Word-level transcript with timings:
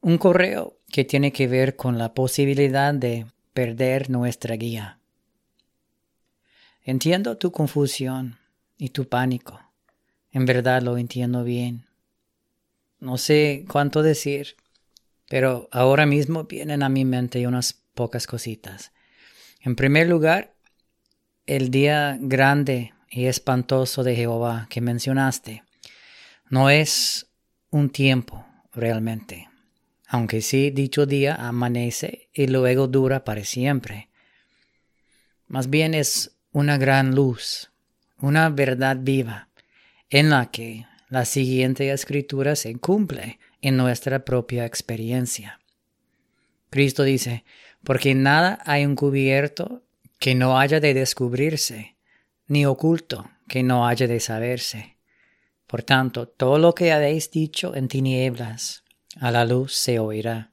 Un 0.00 0.18
correo 0.18 0.78
que 0.92 1.04
tiene 1.04 1.32
que 1.32 1.48
ver 1.48 1.76
con 1.76 1.98
la 1.98 2.14
posibilidad 2.14 2.94
de 2.94 3.26
perder 3.52 4.10
nuestra 4.10 4.54
guía. 4.56 4.98
Entiendo 6.82 7.36
tu 7.36 7.52
confusión 7.52 8.38
y 8.78 8.90
tu 8.90 9.08
pánico. 9.08 9.60
En 10.30 10.46
verdad 10.46 10.82
lo 10.82 10.96
entiendo 10.96 11.44
bien. 11.44 11.84
No 13.00 13.18
sé 13.18 13.64
cuánto 13.68 14.02
decir, 14.02 14.56
pero 15.28 15.68
ahora 15.72 16.06
mismo 16.06 16.44
vienen 16.44 16.82
a 16.82 16.88
mi 16.88 17.04
mente 17.04 17.46
unas 17.46 17.74
pocas 17.94 18.26
cositas. 18.26 18.92
En 19.60 19.76
primer 19.76 20.08
lugar, 20.08 20.54
el 21.46 21.70
día 21.70 22.16
grande 22.20 22.94
y 23.10 23.26
espantoso 23.26 24.04
de 24.04 24.14
Jehová 24.14 24.66
que 24.70 24.80
mencionaste 24.80 25.64
no 26.50 26.70
es 26.70 27.26
un 27.70 27.90
tiempo 27.90 28.46
realmente, 28.72 29.47
aunque 30.08 30.40
sí 30.40 30.70
dicho 30.70 31.04
día 31.04 31.34
amanece 31.34 32.30
y 32.32 32.46
luego 32.46 32.88
dura 32.88 33.24
para 33.24 33.44
siempre. 33.44 34.08
Más 35.46 35.68
bien 35.68 35.94
es 35.94 36.36
una 36.50 36.78
gran 36.78 37.14
luz, 37.14 37.70
una 38.18 38.48
verdad 38.48 38.96
viva, 38.98 39.48
en 40.08 40.30
la 40.30 40.50
que 40.50 40.86
la 41.10 41.26
siguiente 41.26 41.92
escritura 41.92 42.56
se 42.56 42.74
cumple 42.78 43.38
en 43.60 43.76
nuestra 43.76 44.24
propia 44.24 44.64
experiencia. 44.64 45.60
Cristo 46.70 47.02
dice, 47.02 47.44
porque 47.84 48.14
nada 48.14 48.60
hay 48.64 48.82
encubierto 48.82 49.82
que 50.18 50.34
no 50.34 50.58
haya 50.58 50.80
de 50.80 50.94
descubrirse, 50.94 51.96
ni 52.46 52.64
oculto 52.64 53.30
que 53.46 53.62
no 53.62 53.86
haya 53.86 54.06
de 54.06 54.20
saberse. 54.20 54.96
Por 55.66 55.82
tanto, 55.82 56.28
todo 56.28 56.58
lo 56.58 56.74
que 56.74 56.92
habéis 56.92 57.30
dicho 57.30 57.74
en 57.74 57.88
tinieblas, 57.88 58.84
a 59.20 59.30
la 59.30 59.44
luz 59.44 59.74
se 59.74 59.98
oirá, 59.98 60.52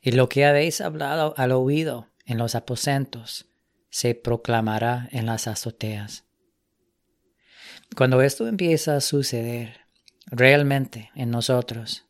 y 0.00 0.12
lo 0.12 0.28
que 0.28 0.44
habéis 0.44 0.80
hablado 0.80 1.34
al 1.36 1.52
oído 1.52 2.08
en 2.24 2.38
los 2.38 2.54
aposentos, 2.54 3.46
se 3.88 4.14
proclamará 4.14 5.08
en 5.12 5.26
las 5.26 5.46
azoteas. 5.46 6.24
Cuando 7.96 8.20
esto 8.20 8.46
empieza 8.46 8.96
a 8.96 9.00
suceder 9.00 9.80
realmente 10.26 11.10
en 11.14 11.30
nosotros, 11.30 12.04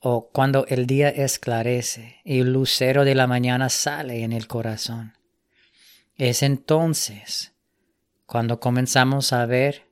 o 0.00 0.30
cuando 0.30 0.66
el 0.66 0.86
día 0.86 1.08
esclarece 1.08 2.16
y 2.24 2.40
el 2.40 2.52
lucero 2.52 3.04
de 3.04 3.14
la 3.14 3.26
mañana 3.26 3.68
sale 3.68 4.22
en 4.22 4.32
el 4.32 4.46
corazón, 4.46 5.14
es 6.16 6.42
entonces 6.42 7.54
cuando 8.26 8.60
comenzamos 8.60 9.32
a 9.32 9.46
ver 9.46 9.88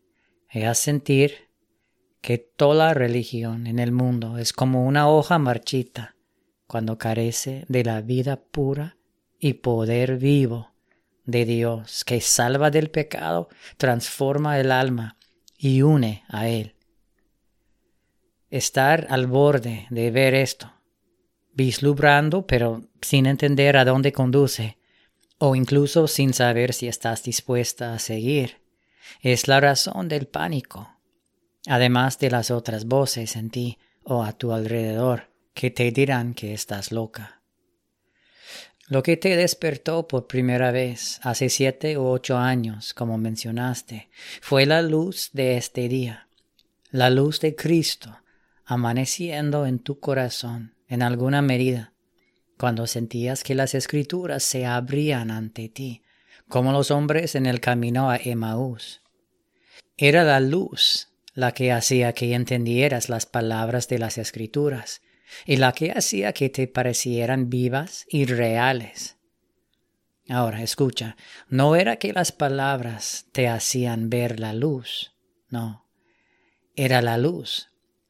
y 0.51 0.63
a 0.63 0.75
sentir 0.75 1.46
que 2.21 2.39
toda 2.39 2.95
religión 2.95 3.67
en 3.67 3.79
el 3.79 3.93
mundo 3.93 4.39
es 4.39 4.53
como 4.53 4.87
una 4.87 5.09
hoja 5.09 5.39
marchita 5.39 6.17
cuando 6.67 6.99
carece 6.99 7.65
de 7.69 7.85
la 7.85 8.01
vida 8.01 8.41
pura 8.41 8.97
y 9.39 9.55
poder 9.55 10.17
vivo 10.19 10.73
de 11.25 11.45
Dios 11.45 12.05
que 12.05 12.21
salva 12.21 12.71
del 12.71 12.91
pecado, 12.91 13.49
transforma 13.77 14.59
el 14.59 14.73
alma 14.73 15.19
y 15.59 15.83
une 15.83 16.25
a 16.29 16.49
Él. 16.49 16.77
Estar 18.49 19.07
al 19.11 19.27
borde 19.27 19.87
de 19.91 20.11
ver 20.11 20.35
esto, 20.35 20.73
vislumbrando 21.53 22.47
pero 22.47 22.89
sin 23.03 23.27
entender 23.27 23.77
a 23.77 23.85
dónde 23.85 24.13
conduce, 24.13 24.79
o 25.39 25.55
incluso 25.55 26.07
sin 26.07 26.33
saber 26.33 26.73
si 26.73 26.89
estás 26.89 27.23
dispuesta 27.23 27.93
a 27.93 27.99
seguir, 27.99 28.63
es 29.21 29.49
la 29.49 29.61
razón 29.61 30.09
del 30.09 30.27
pánico, 30.27 30.96
además 31.67 32.19
de 32.19 32.31
las 32.31 32.51
otras 32.51 32.87
voces 32.87 33.37
en 33.37 33.51
ti 33.51 33.79
o 34.03 34.23
a 34.23 34.33
tu 34.33 34.53
alrededor 34.53 35.31
que 35.53 35.71
te 35.71 35.91
dirán 35.91 36.35
que 36.35 36.55
estás 36.55 36.93
loca. 36.93 37.43
Lo 38.89 39.03
que 39.03 39.17
te 39.17 39.37
despertó 39.37 40.07
por 40.07 40.29
primera 40.29 40.71
vez 40.71 41.19
hace 41.23 41.49
siete 41.49 41.99
u 41.99 42.05
ocho 42.07 42.39
años, 42.39 42.95
como 42.95 43.19
mencionaste, 43.19 44.11
fue 44.41 44.65
la 44.65 44.81
luz 44.81 45.31
de 45.33 45.57
este 45.57 45.89
día, 45.89 46.29
la 46.91 47.11
luz 47.11 47.41
de 47.41 47.57
Cristo, 47.57 48.21
amaneciendo 48.65 49.67
en 49.67 49.81
tu 49.81 49.99
corazón 49.99 50.77
en 50.89 51.03
alguna 51.03 51.43
medida, 51.43 51.95
cuando 52.59 52.87
sentías 52.87 53.43
que 53.43 53.57
las 53.57 53.75
escrituras 53.75 54.45
se 54.45 54.67
abrían 54.67 55.33
ante 55.33 55.69
ti, 55.69 56.03
como 56.49 56.71
los 56.71 56.93
hombres 56.93 57.35
en 57.35 57.47
el 57.47 57.61
camino 57.61 58.09
a 58.09 58.19
Emaús. 58.19 59.03
Era 59.97 60.23
la 60.23 60.39
luz 60.39 61.09
la 61.37 61.53
que 61.53 61.71
hacía 61.71 62.15
que 62.15 62.35
entendieras 62.35 63.09
las 63.11 63.27
palabras 63.27 63.89
de 63.89 63.99
las 63.99 64.19
escrituras, 64.19 65.03
y 65.45 65.57
la 65.57 65.73
que 65.73 65.93
hacía 65.93 66.33
que 66.33 66.49
te 66.49 66.67
parecieran 66.67 67.51
vivas 67.51 68.07
y 68.09 68.25
reales. 68.25 69.19
Ahora, 70.29 70.63
escucha, 70.63 71.17
no 71.49 71.77
era 71.77 71.97
que 71.97 72.13
las 72.13 72.33
palabras 72.33 73.27
te 73.33 73.49
hacían 73.49 74.09
ver 74.09 74.41
la 74.41 74.55
luz, 74.55 75.15
no, 75.49 75.87
era 76.75 77.03
la 77.03 77.19
luz 77.19 77.69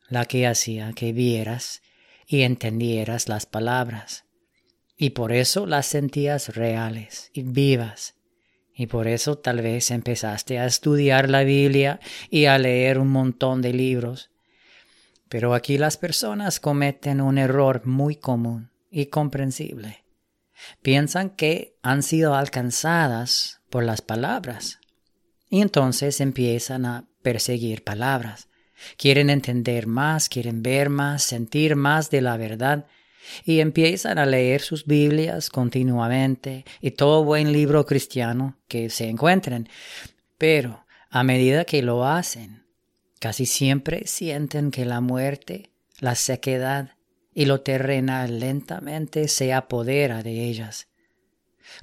la 0.09 0.25
que 0.25 0.47
hacía 0.47 0.93
que 0.93 1.13
vieras 1.13 1.83
y 2.29 2.43
entendieras 2.43 3.29
las 3.29 3.45
palabras, 3.45 4.25
y 4.97 5.11
por 5.11 5.33
eso 5.33 5.67
las 5.67 5.87
sentías 5.87 6.55
reales 6.55 7.31
y 7.33 7.43
vivas, 7.43 8.15
y 8.77 8.87
por 8.87 9.09
eso 9.09 9.39
tal 9.39 9.63
vez 9.63 9.91
empezaste 9.91 10.59
a 10.59 10.67
estudiar 10.67 11.31
la 11.31 11.45
Biblia 11.45 11.99
y 12.31 12.45
a 12.45 12.59
leer 12.59 12.99
un 12.99 13.09
montón 13.09 13.63
de 13.63 13.73
libros, 13.73 14.31
pero 15.31 15.55
aquí 15.55 15.79
las 15.79 15.97
personas 15.97 16.61
cometen 16.61 17.23
un 17.23 17.39
error 17.39 17.87
muy 17.87 18.17
común 18.17 18.71
y 18.91 19.07
comprensible. 19.07 20.05
Piensan 20.83 21.31
que 21.31 21.79
han 21.83 22.03
sido 22.03 22.35
alcanzadas 22.35 23.61
por 23.71 23.83
las 23.83 24.03
palabras 24.03 24.79
y 25.49 25.63
entonces 25.63 26.21
empiezan 26.21 26.85
a 26.85 27.09
perseguir 27.23 27.83
palabras. 27.83 28.49
Quieren 28.99 29.31
entender 29.31 29.87
más, 29.87 30.29
quieren 30.29 30.63
ver 30.63 30.91
más, 30.91 31.23
sentir 31.25 31.77
más 31.77 32.11
de 32.11 32.21
la 32.21 32.37
verdad 32.37 32.87
y 33.45 33.61
empiezan 33.61 34.19
a 34.19 34.27
leer 34.27 34.61
sus 34.61 34.87
Biblias 34.87 35.51
continuamente 35.51 36.65
y 36.81 36.93
todo 36.93 37.25
buen 37.25 37.53
libro 37.53 37.87
cristiano 37.87 38.59
que 38.69 38.91
se 38.91 39.09
encuentren. 39.09 39.69
Pero 40.39 40.85
a 41.11 41.23
medida 41.23 41.65
que 41.65 41.83
lo 41.83 42.07
hacen, 42.07 42.67
Casi 43.19 43.47
siempre 43.47 44.07
sienten 44.07 44.71
que 44.71 44.85
la 44.85 45.01
muerte, 45.01 45.71
la 46.01 46.15
sequedad 46.15 46.93
y 47.35 47.47
lo 47.47 47.63
terrenal 47.63 48.41
lentamente 48.41 49.29
se 49.29 49.53
apodera 49.53 50.23
de 50.23 50.45
ellas. 50.45 50.89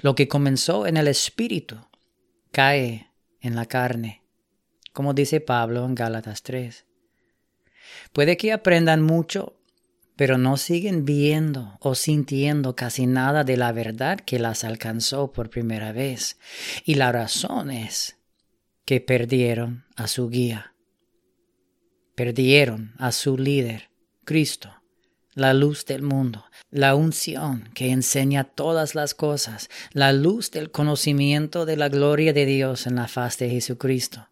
Lo 0.01 0.15
que 0.15 0.27
comenzó 0.27 0.87
en 0.87 0.97
el 0.97 1.07
espíritu 1.07 1.77
cae 2.51 3.11
en 3.41 3.55
la 3.55 3.65
carne, 3.65 4.23
como 4.93 5.13
dice 5.13 5.41
Pablo 5.41 5.85
en 5.85 5.95
Gálatas 5.95 6.43
3. 6.43 6.85
Puede 8.13 8.37
que 8.37 8.53
aprendan 8.53 9.01
mucho, 9.01 9.59
pero 10.15 10.37
no 10.37 10.57
siguen 10.57 11.05
viendo 11.05 11.77
o 11.79 11.95
sintiendo 11.95 12.75
casi 12.75 13.07
nada 13.07 13.43
de 13.43 13.57
la 13.57 13.71
verdad 13.71 14.19
que 14.19 14.39
las 14.39 14.63
alcanzó 14.63 15.31
por 15.31 15.49
primera 15.49 15.91
vez, 15.91 16.37
y 16.85 16.95
la 16.95 17.11
razón 17.11 17.71
es 17.71 18.17
que 18.85 19.01
perdieron 19.01 19.85
a 19.95 20.07
su 20.07 20.29
guía. 20.29 20.73
Perdieron 22.15 22.93
a 22.99 23.11
su 23.11 23.37
líder, 23.37 23.89
Cristo, 24.23 24.83
la 25.33 25.53
luz 25.53 25.85
del 25.85 26.03
mundo, 26.03 26.45
la 26.69 26.95
unción 26.95 27.69
que 27.73 27.91
enseña 27.91 28.43
todas 28.43 28.93
las 28.93 29.15
cosas, 29.15 29.69
la 29.91 30.13
luz 30.13 30.51
del 30.51 30.69
conocimiento 30.69 31.65
de 31.65 31.77
la 31.77 31.89
gloria 31.89 32.33
de 32.33 32.45
Dios 32.45 32.85
en 32.85 32.95
la 32.95 33.07
faz 33.07 33.37
de 33.39 33.49
Jesucristo. 33.49 34.29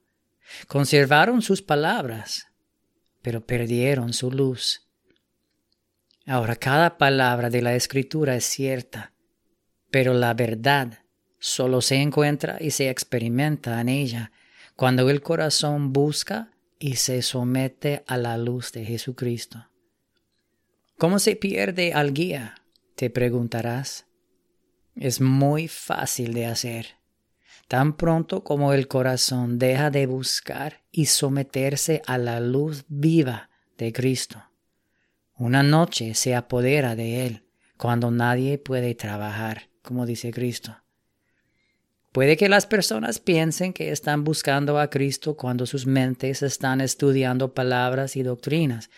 Conservaron 0.67 1.41
sus 1.41 1.61
palabras, 1.61 2.47
pero 3.21 3.45
perdieron 3.45 4.13
su 4.13 4.31
luz. 4.31 4.87
Ahora 6.25 6.55
cada 6.55 6.97
palabra 6.97 7.49
de 7.49 7.61
la 7.61 7.75
Escritura 7.75 8.35
es 8.35 8.45
cierta, 8.45 9.13
pero 9.89 10.13
la 10.13 10.33
verdad 10.33 10.99
solo 11.39 11.81
se 11.81 11.95
encuentra 11.95 12.57
y 12.59 12.71
se 12.71 12.89
experimenta 12.89 13.81
en 13.81 13.89
ella 13.89 14.31
cuando 14.75 15.09
el 15.09 15.21
corazón 15.21 15.91
busca 15.93 16.51
y 16.79 16.95
se 16.95 17.21
somete 17.21 18.03
a 18.07 18.17
la 18.17 18.37
luz 18.37 18.71
de 18.71 18.85
Jesucristo. 18.85 19.67
¿Cómo 20.97 21.17
se 21.17 21.35
pierde 21.35 21.93
al 21.93 22.13
guía? 22.13 22.55
Te 22.95 23.09
preguntarás. 23.09 24.05
Es 24.95 25.21
muy 25.21 25.67
fácil 25.67 26.33
de 26.33 26.45
hacer. 26.45 26.97
Tan 27.67 27.97
pronto 27.97 28.43
como 28.43 28.73
el 28.73 28.87
corazón 28.87 29.57
deja 29.57 29.89
de 29.89 30.05
buscar 30.05 30.83
y 30.91 31.05
someterse 31.05 32.01
a 32.05 32.17
la 32.17 32.39
luz 32.39 32.85
viva 32.87 33.49
de 33.77 33.93
Cristo. 33.93 34.50
Una 35.41 35.63
noche 35.63 36.13
se 36.13 36.35
apodera 36.35 36.95
de 36.95 37.25
él 37.25 37.47
cuando 37.75 38.11
nadie 38.11 38.59
puede 38.59 38.93
trabajar, 38.93 39.69
como 39.81 40.05
dice 40.05 40.29
Cristo. 40.29 40.77
Puede 42.11 42.37
que 42.37 42.47
las 42.47 42.67
personas 42.67 43.17
piensen 43.17 43.73
que 43.73 43.91
están 43.91 44.23
buscando 44.23 44.77
a 44.77 44.91
Cristo 44.91 45.35
cuando 45.35 45.65
sus 45.65 45.87
mentes 45.87 46.43
están 46.43 46.79
estudiando 46.79 47.55
palabras 47.55 48.15
y 48.17 48.21
doctrinas, 48.21 48.91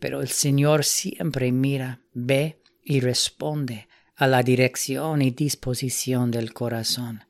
pero 0.00 0.20
el 0.20 0.26
Señor 0.26 0.82
siempre 0.82 1.52
mira, 1.52 2.00
ve 2.12 2.60
y 2.82 2.98
responde 2.98 3.86
a 4.16 4.26
la 4.26 4.42
dirección 4.42 5.22
y 5.22 5.30
disposición 5.30 6.32
del 6.32 6.52
corazón. 6.52 7.22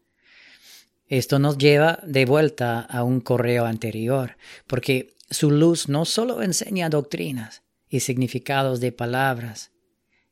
Esto 1.07 1.39
nos 1.39 1.59
lleva 1.59 1.99
de 2.03 2.25
vuelta 2.25 2.81
a 2.81 3.03
un 3.03 3.21
correo 3.21 3.67
anterior, 3.67 4.39
porque 4.67 5.15
su 5.29 5.51
luz 5.51 5.91
no 5.91 6.07
solo 6.07 6.41
enseña 6.41 6.89
doctrinas 6.89 7.64
y 7.95 8.01
significados 8.01 8.81
de 8.81 8.93
palabras, 8.93 9.73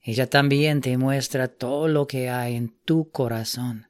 ella 0.03 0.29
también 0.29 0.81
te 0.81 0.97
muestra 0.99 1.49
todo 1.49 1.89
lo 1.89 2.07
que 2.07 2.29
hay 2.29 2.57
en 2.57 2.69
tu 2.85 3.11
corazón 3.11 3.87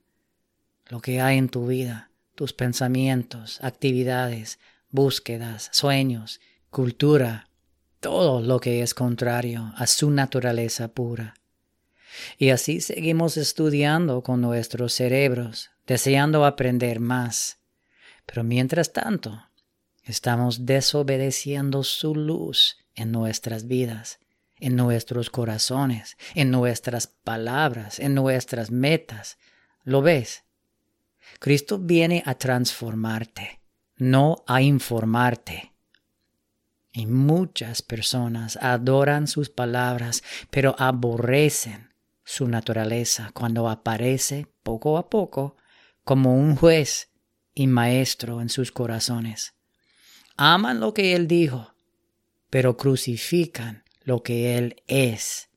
lo 0.93 1.01
que 1.01 1.23
hay 1.23 1.39
en 1.39 1.49
tu 1.49 1.69
vida, 1.69 2.11
tus 2.35 2.53
pensamientos, 2.53 3.59
actividades, 3.63 4.59
búsquedas, 4.91 5.71
sueños, 5.73 6.39
cultura, 6.69 7.49
todo 7.99 8.43
lo 8.43 8.61
que 8.61 8.83
es 8.83 8.93
contrario 8.93 9.73
a 9.77 9.87
su 9.87 10.11
naturaleza 10.11 10.89
pura. 10.89 11.33
Y 12.37 12.51
así 12.51 12.83
seguimos 12.83 13.39
estudiando 13.39 14.23
con 14.23 14.43
nuestros 14.43 14.93
cerebros, 14.93 15.71
deseando 15.87 16.45
aprender 16.45 17.01
más. 17.01 17.59
Pero 18.27 18.45
mientras 18.45 18.93
tanto, 18.93 19.43
estamos 20.04 20.66
desobedeciendo 20.66 21.84
su 21.84 22.14
luz 22.14 22.78
en 22.94 23.12
nuestras 23.12 23.66
vidas, 23.66 24.19
en 24.58 24.76
nuestros 24.76 25.31
corazones, 25.31 26.16
en 26.34 26.50
nuestras 26.50 27.06
palabras, 27.06 27.99
en 27.99 28.14
nuestras 28.14 28.70
metas. 28.70 29.38
¿Lo 29.84 30.02
ves? 30.02 30.44
Cristo 31.38 31.78
viene 31.78 32.22
a 32.26 32.34
transformarte, 32.34 33.60
no 33.96 34.44
a 34.46 34.62
informarte. 34.62 35.72
Y 36.93 37.06
muchas 37.06 37.81
personas 37.82 38.58
adoran 38.60 39.26
sus 39.26 39.49
palabras, 39.49 40.22
pero 40.50 40.76
aborrecen 40.78 41.93
su 42.25 42.46
naturaleza 42.49 43.31
cuando 43.32 43.69
aparece 43.69 44.46
poco 44.62 44.99
a 44.99 45.08
poco 45.08 45.56
como 46.04 46.37
un 46.37 46.54
juez 46.54 47.10
y 47.54 47.66
maestro 47.66 48.40
en 48.40 48.49
sus 48.49 48.72
corazones. 48.72 49.54
Aman 50.37 50.81
lo 50.81 50.94
que 50.94 51.14
Él 51.14 51.29
dijo, 51.29 51.75
pero 52.50 52.76
crucifican 52.76 53.84
lo 54.05 54.23
que 54.23 54.56
Él 54.56 54.82
es, 54.87 55.49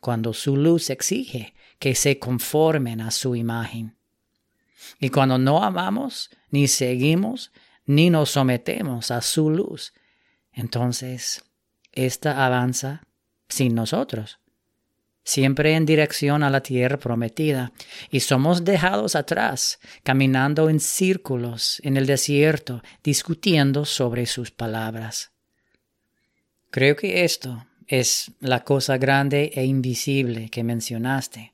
cuando 0.00 0.34
su 0.34 0.56
luz 0.56 0.90
exige 0.90 1.54
que 1.78 1.94
se 1.94 2.18
conformen 2.18 3.00
a 3.00 3.10
su 3.10 3.34
imagen. 3.34 3.96
Y 5.00 5.10
cuando 5.10 5.38
no 5.38 5.62
amamos, 5.62 6.30
ni 6.50 6.68
seguimos, 6.68 7.52
ni 7.86 8.10
nos 8.10 8.30
sometemos 8.30 9.10
a 9.10 9.20
su 9.20 9.50
luz, 9.50 9.92
entonces 10.52 11.44
ésta 11.92 12.44
avanza 12.44 13.02
sin 13.48 13.74
nosotros, 13.74 14.38
siempre 15.24 15.74
en 15.74 15.86
dirección 15.86 16.42
a 16.42 16.50
la 16.50 16.62
tierra 16.62 16.98
prometida, 16.98 17.72
y 18.10 18.20
somos 18.20 18.64
dejados 18.64 19.14
atrás, 19.14 19.78
caminando 20.02 20.68
en 20.68 20.80
círculos 20.80 21.80
en 21.84 21.96
el 21.96 22.06
desierto, 22.06 22.82
discutiendo 23.02 23.84
sobre 23.84 24.26
sus 24.26 24.50
palabras. 24.50 25.32
Creo 26.70 26.96
que 26.96 27.24
esto 27.24 27.66
es 27.86 28.32
la 28.40 28.64
cosa 28.64 28.96
grande 28.96 29.52
e 29.54 29.64
invisible 29.64 30.48
que 30.48 30.64
mencionaste, 30.64 31.52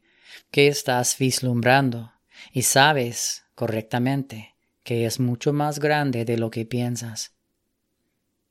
que 0.51 0.69
estás 0.69 1.17
vislumbrando 1.19 2.13
y 2.53 2.63
sabes 2.63 3.45
correctamente 3.55 4.55
que 4.85 5.05
es 5.05 5.21
mucho 5.21 5.53
más 5.53 5.81
grande 5.81 6.25
de 6.25 6.39
lo 6.39 6.51
que 6.51 6.65
piensas. 6.65 7.33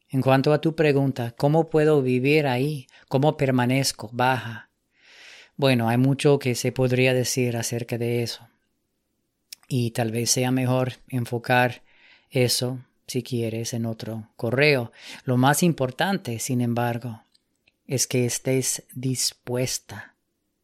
En 0.09 0.21
cuanto 0.21 0.53
a 0.53 0.61
tu 0.61 0.75
pregunta, 0.75 1.33
¿cómo 1.37 1.69
puedo 1.69 2.01
vivir 2.01 2.45
ahí? 2.45 2.87
¿Cómo 3.09 3.37
permanezco 3.37 4.09
baja? 4.13 4.66
Bueno, 5.57 5.89
hay 5.89 5.97
mucho 5.97 6.37
que 6.37 6.53
se 6.53 6.71
podría 6.71 7.15
decir 7.15 7.57
acerca 7.57 7.97
de 7.97 8.21
eso. 8.21 8.47
Y 9.67 9.89
tal 9.91 10.11
vez 10.11 10.29
sea 10.29 10.51
mejor 10.51 10.93
enfocar 11.09 11.81
eso, 12.29 12.79
si 13.07 13.23
quieres, 13.23 13.73
en 13.73 13.87
otro 13.87 14.29
correo. 14.35 14.91
Lo 15.25 15.35
más 15.35 15.63
importante, 15.63 16.37
sin 16.37 16.61
embargo, 16.61 17.23
es 17.87 18.05
que 18.05 18.25
estés 18.25 18.83
dispuesta 18.93 20.13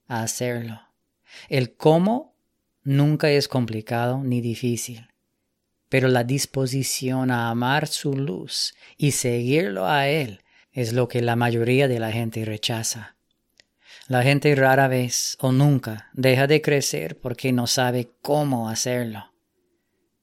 a 0.07 0.21
hacerlo. 0.21 0.79
El 1.49 1.73
cómo 1.73 2.35
nunca 2.83 3.31
es 3.31 3.47
complicado 3.47 4.23
ni 4.23 4.41
difícil, 4.41 5.07
pero 5.89 6.07
la 6.07 6.23
disposición 6.23 7.31
a 7.31 7.49
amar 7.49 7.87
su 7.87 8.13
luz 8.13 8.75
y 8.95 9.11
seguirlo 9.11 9.87
a 9.87 10.07
Él 10.07 10.41
es 10.71 10.93
lo 10.93 11.07
que 11.07 11.21
la 11.21 11.35
mayoría 11.35 11.87
de 11.87 11.99
la 11.99 12.11
gente 12.11 12.45
rechaza. 12.45 13.12
La 14.07 14.21
gente 14.21 14.53
rara 14.53 14.89
vez 14.89 15.37
o 15.39 15.53
nunca 15.53 16.09
deja 16.13 16.45
de 16.45 16.61
crecer 16.61 17.19
porque 17.19 17.53
no 17.53 17.67
sabe 17.67 18.11
cómo 18.21 18.67
hacerlo. 18.67 19.33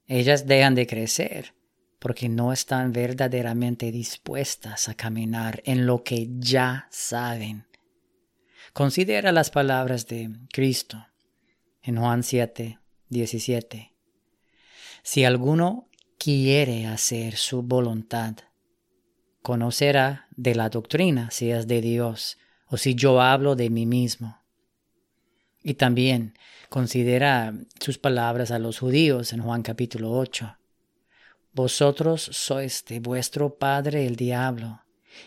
Ellas 0.06 0.46
dejan 0.46 0.74
de 0.74 0.86
crecer 0.86 1.54
porque 1.98 2.28
no 2.28 2.52
están 2.52 2.92
verdaderamente 2.92 3.90
dispuestas 3.90 4.88
a 4.88 4.94
caminar 4.94 5.62
en 5.64 5.86
lo 5.86 6.02
que 6.02 6.28
ya 6.38 6.88
saben. 6.90 7.66
Considera 8.74 9.32
las 9.32 9.50
palabras 9.50 10.06
de 10.06 10.30
Cristo 10.52 11.06
en 11.82 11.96
Juan 11.96 12.22
7, 12.22 12.78
17. 13.08 13.94
Si 15.02 15.24
alguno 15.24 15.88
quiere 16.18 16.86
hacer 16.86 17.36
su 17.36 17.62
voluntad, 17.62 18.34
conocerá 19.40 20.28
de 20.36 20.54
la 20.54 20.68
doctrina 20.68 21.30
si 21.30 21.50
es 21.50 21.66
de 21.66 21.80
Dios 21.80 22.36
o 22.70 22.76
si 22.76 22.94
yo 22.94 23.20
hablo 23.20 23.56
de 23.56 23.69
mí 23.69 23.84
mismo. 23.84 24.38
Y 25.62 25.75
también 25.75 26.38
considera 26.69 27.52
sus 27.81 27.99
palabras 27.99 28.50
a 28.52 28.58
los 28.58 28.78
judíos 28.78 29.32
en 29.32 29.43
Juan 29.43 29.62
capítulo 29.62 30.12
8. 30.12 30.56
Vosotros 31.52 32.22
sois 32.22 32.84
de 32.87 33.00
vuestro 33.00 33.56
padre 33.58 34.06
el 34.06 34.14
diablo, 34.14 34.82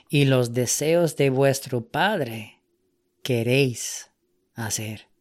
y 0.10 0.26
los 0.26 0.54
deseos 0.54 1.18
de 1.18 1.30
vuestro 1.30 1.86
padre 1.86 2.62
queréis 3.22 4.10
hacer. 4.56 5.13